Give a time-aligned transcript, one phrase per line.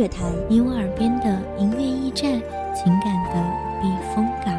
[0.00, 2.40] 乐台，你我耳边的音乐驿站，
[2.74, 3.34] 情感的
[3.82, 4.58] 避风港。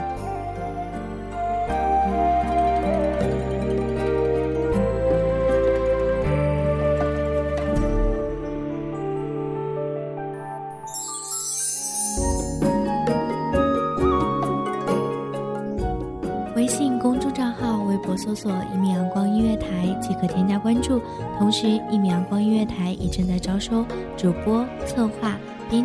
[16.56, 21.02] 微信公众账号、微博搜索“一米阳光音乐台”即可添加关注。
[21.40, 23.84] 同时，一米阳光音乐台也正在招收
[24.16, 25.21] 主播、策划、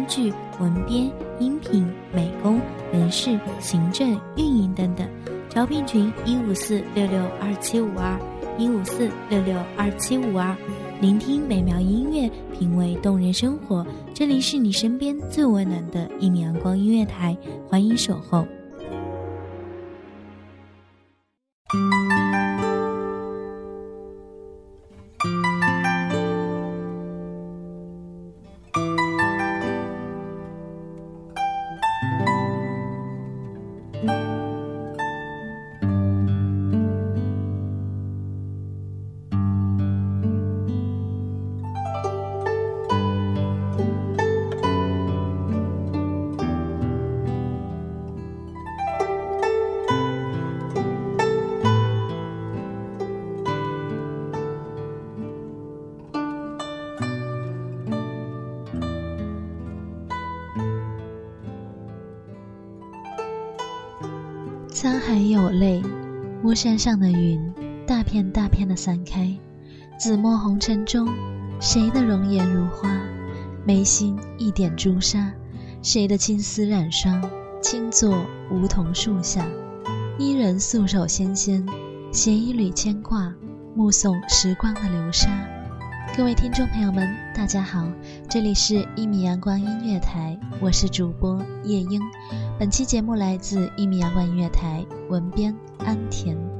[0.06, 2.60] 剧、文编、音频、美工、
[2.92, 5.06] 人事、行政、运营等等。
[5.48, 8.18] 招聘群：一五四六六二七五二
[8.58, 10.56] 一五四六六二七五二。
[11.00, 13.86] 聆听美妙音乐，品味动人生活。
[14.14, 17.36] 这里是你身边最温暖的一米阳光音乐台，
[17.68, 18.46] 欢迎守候。
[65.06, 65.80] 还有泪，
[66.42, 67.40] 巫山上的云
[67.86, 69.32] 大片大片的散开。
[69.96, 71.08] 紫陌红尘中，
[71.60, 72.90] 谁的容颜如花，
[73.64, 75.32] 眉心一点朱砂？
[75.80, 77.22] 谁的青丝染霜，
[77.62, 79.46] 轻坐梧桐树下？
[80.18, 81.64] 伊人素手纤纤，
[82.10, 83.32] 携一缕牵挂，
[83.76, 85.30] 目送时光的流沙。
[86.16, 87.88] 各位听众朋友们，大家好，
[88.28, 92.00] 这里是一米阳光音乐台，我是主播夜莺。
[92.58, 96.55] 本期节目来自一米阳光音乐台，文编安田。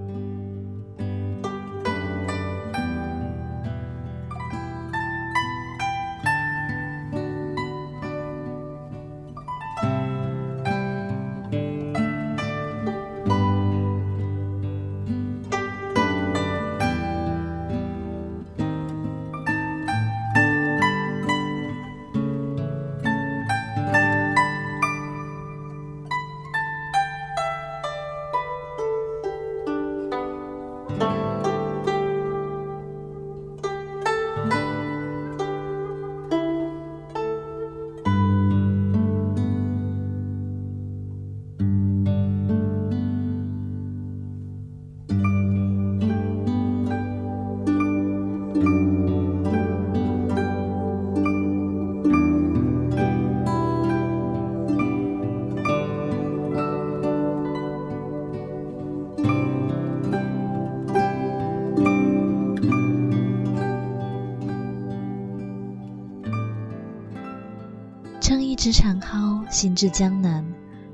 [68.66, 70.44] 枝长蒿，行至江南。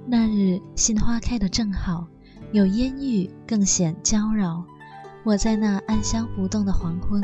[0.07, 2.07] 那日杏花开得正好，
[2.53, 4.63] 有烟雨，更显娇娆。
[5.25, 7.23] 我在那暗香浮动的黄昏，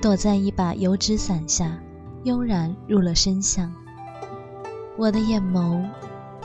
[0.00, 1.78] 躲在一把油纸伞下，
[2.24, 3.70] 悠然入了深巷。
[4.96, 5.86] 我的眼眸，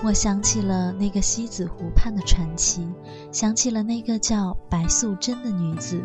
[0.04, 2.86] 我想起了那个西子湖畔的传奇，
[3.32, 6.04] 想起了那个叫白素贞的女子，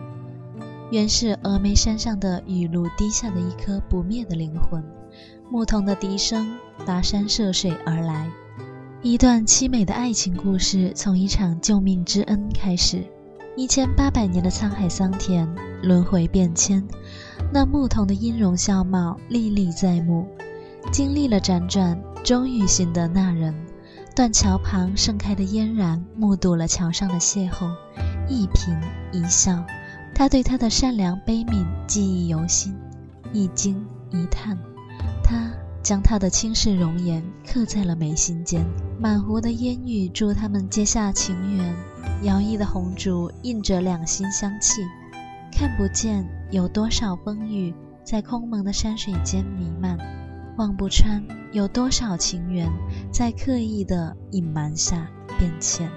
[0.92, 4.80] 原是峨眉山上的雨露滴下的一颗不灭的灵魂。
[5.52, 6.56] 牧童的笛声
[6.86, 8.26] 跋山涉水而来，
[9.02, 13.04] 一段凄美的爱情故事从一场救命之恩开始。
[13.54, 15.46] 一千八百年的沧海桑田，
[15.82, 16.82] 轮回变迁，
[17.52, 20.26] 那牧童的音容笑貌历历在目。
[20.90, 23.54] 经历了辗转，终于寻得那人。
[24.16, 27.70] 断桥旁盛开的嫣然，目睹了桥上的邂逅，
[28.26, 28.74] 一颦
[29.12, 29.62] 一笑，
[30.14, 32.74] 他对她的善良悲悯记忆犹新，
[33.34, 34.58] 一惊一叹。
[35.32, 35.50] 他
[35.82, 38.62] 将他的倾世容颜刻在了眉心间，
[39.00, 41.74] 满湖的烟雨助他们结下情缘，
[42.22, 44.82] 摇曳的红烛映着两心相契，
[45.50, 47.74] 看不见有多少风雨
[48.04, 49.96] 在空蒙的山水间弥漫，
[50.58, 52.70] 望不穿有多少情缘
[53.10, 55.08] 在刻意的隐瞒下
[55.38, 55.90] 变迁，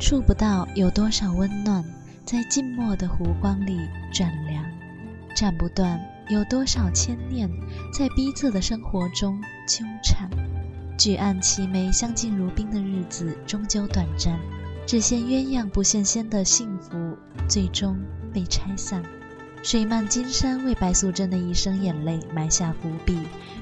[0.00, 1.84] 触不到有多少温暖
[2.26, 3.78] 在静默的湖光里
[4.12, 4.64] 转凉，
[5.36, 6.00] 斩不断
[6.32, 7.48] 有多少牵念
[7.92, 10.28] 在逼仄的生活中纠缠。
[10.98, 14.38] 举案齐眉、相敬如宾的日子终究短暂，
[14.86, 17.16] 只羡鸳鸯不羡仙的幸福
[17.48, 17.96] 最终
[18.32, 19.02] 被拆散。
[19.62, 23.16] 水漫金山为白素贞的一生眼泪埋下伏笔，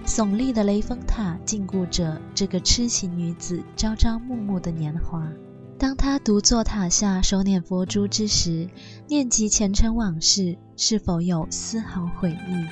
[0.07, 5.31] 耸立的雷峰塔禁锢着这个痴情女子朝朝暮暮的年华。
[5.79, 8.69] 当她独坐塔下手捻佛珠之时，
[9.09, 12.67] 念及前尘往事，是否有丝毫悔意？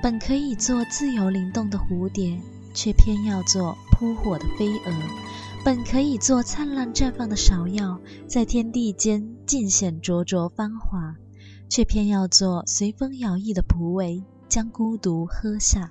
[0.00, 2.38] 本可以做自由灵动的蝴蝶，
[2.72, 4.92] 却偏要做扑火的飞蛾；
[5.64, 7.98] 本可以做灿烂绽放的芍药，
[8.28, 11.16] 在天地间尽显灼灼芳华。
[11.68, 15.90] 却偏要做随风摇曳的蒲苇，将孤独喝下。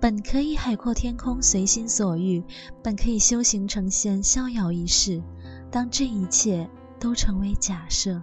[0.00, 2.42] 本可以海阔天空，随心所欲；
[2.82, 5.22] 本可以修行成仙，逍遥一世。
[5.70, 8.22] 当这一切都成为假设，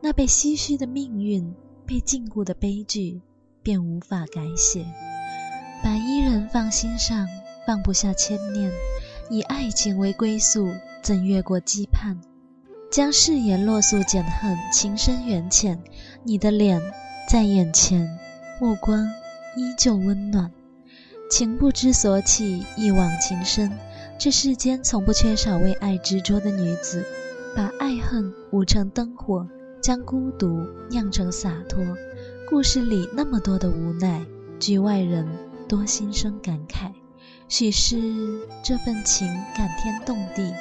[0.00, 1.54] 那被唏嘘的命运，
[1.86, 3.20] 被禁锢的悲剧，
[3.62, 4.84] 便无法改写。
[5.84, 7.28] 把伊人放心上，
[7.66, 8.70] 放不下牵念；
[9.30, 10.68] 以爱情为归宿，
[11.00, 12.16] 怎越过羁绊？
[12.90, 15.78] 将誓言落素减恨，情深缘浅。
[16.24, 16.80] 你的脸
[17.30, 18.18] 在眼前，
[18.60, 19.06] 目光
[19.56, 20.50] 依旧温暖。
[21.30, 23.70] 情不知所起，一往情深。
[24.18, 27.04] 这世间从不缺少为爱执着的女子，
[27.54, 29.46] 把爱恨舞成灯火，
[29.86, 31.80] 将孤独酿成洒脱。
[32.50, 34.26] 故事里那么多的无奈，
[34.58, 35.24] 局外人
[35.68, 36.90] 多心生感慨。
[37.46, 37.96] 许是
[38.64, 40.52] 这份情感天动地。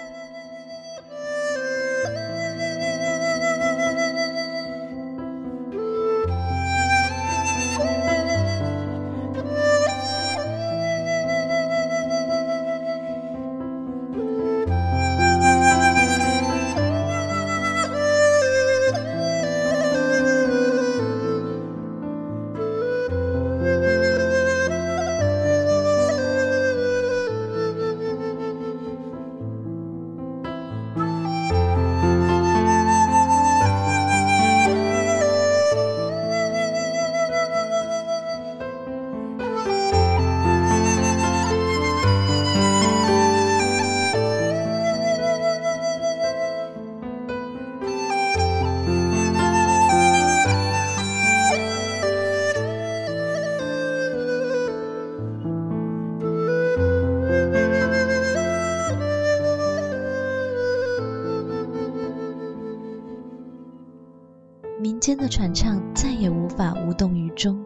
[64.86, 67.60] 民间的传唱再也无法无动于衷，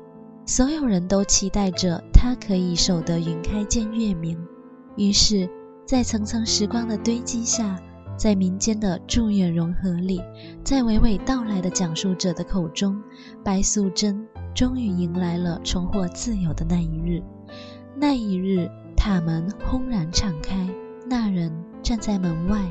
[0.45, 4.39] 所有人都期待着他可以守得云开见月明。
[4.95, 5.50] 于是，
[5.86, 7.77] 在层层时光的堆积下，
[8.16, 10.21] 在民间的祝愿融合里，
[10.63, 12.98] 在娓娓道来的讲述者的口中，
[13.44, 14.25] 白素贞
[14.56, 17.22] 终于迎来了重获自由的那一日。
[17.98, 20.69] 那一日，塔门轰然敞开，
[21.06, 21.51] 那人
[21.83, 22.62] 站在门外，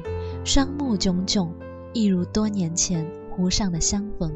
[0.43, 1.53] 双目炯炯，
[1.93, 3.07] 一如多年前。
[3.39, 4.33] 湖上的相逢，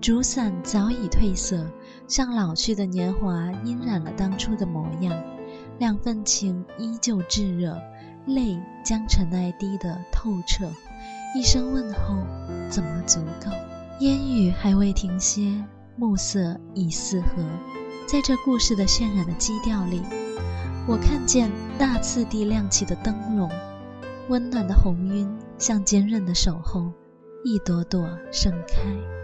[0.00, 1.64] 竹伞早已褪色，
[2.08, 5.16] 像老去的年华晕染了当初的模样。
[5.78, 7.80] 两份情依旧炙热，
[8.26, 10.68] 泪将尘埃滴得透彻。
[11.36, 12.16] 一声问候，
[12.68, 13.52] 怎么足够？
[14.00, 15.64] 烟雨还未停歇，
[15.94, 17.44] 暮色已四合。
[18.08, 20.02] 在这故事的渲染的基调里，
[20.88, 23.48] 我看见大次第亮起的灯笼，
[24.28, 26.92] 温暖的红晕像坚韧的守候。
[27.44, 29.21] 一朵朵盛开。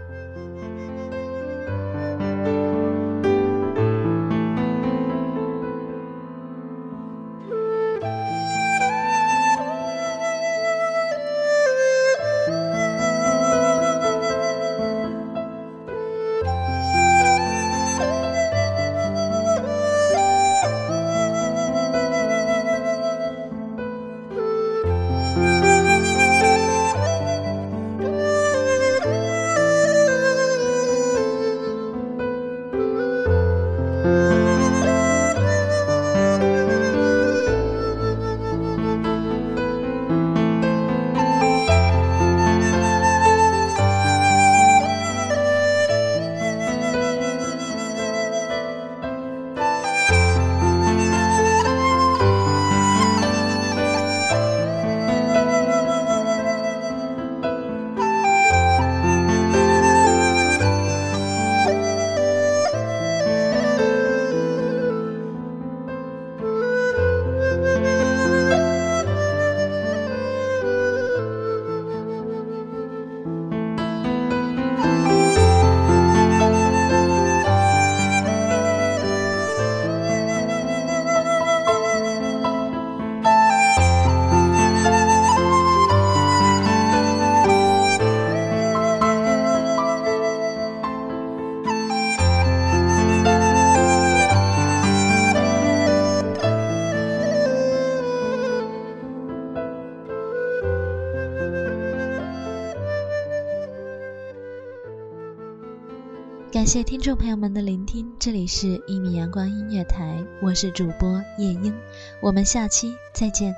[106.59, 111.73] 感谢听众朋友们的聆听，这里是《一米阳光音乐台》，我是主播夜莺，
[112.21, 113.55] 我们下期再见。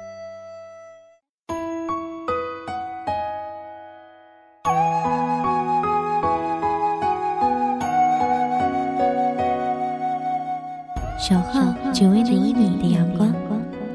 [11.18, 13.34] 小号只为那一米的阳光，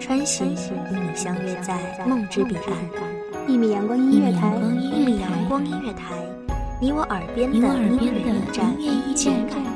[0.00, 3.46] 穿行与你相约在梦之彼岸。
[3.46, 6.12] 一米阳光音乐台，一米阳光音乐台，
[6.78, 8.34] 你我耳边的音乐
[8.78, 9.75] 驿站，